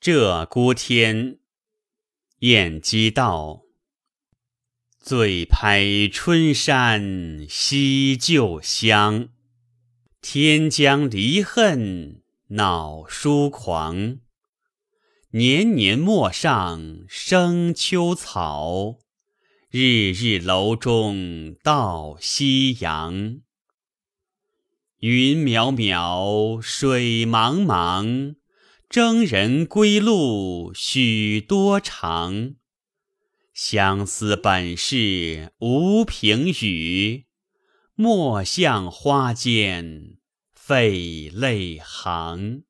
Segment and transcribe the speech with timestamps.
[0.00, 1.40] 鹧鸪天，
[2.38, 3.64] 晏几道。
[4.98, 9.28] 醉拍春山惜旧乡，
[10.22, 14.20] 天将离恨恼疏狂。
[15.32, 19.00] 年年陌上生秋草，
[19.68, 23.42] 日日楼中到夕阳。
[25.00, 28.36] 云渺渺，水茫茫。
[28.90, 32.56] 征人归路许多长，
[33.54, 37.26] 相思本是无凭语，
[37.94, 40.16] 莫向花间
[40.52, 42.64] 费泪行。